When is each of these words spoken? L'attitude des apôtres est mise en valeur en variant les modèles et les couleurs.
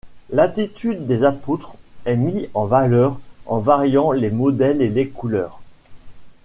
L'attitude 0.31 1.05
des 1.05 1.21
apôtres 1.23 1.75
est 2.05 2.15
mise 2.15 2.49
en 2.55 2.65
valeur 2.65 3.19
en 3.45 3.59
variant 3.59 4.11
les 4.11 4.31
modèles 4.31 4.81
et 4.81 4.89
les 4.89 5.07
couleurs. 5.07 5.59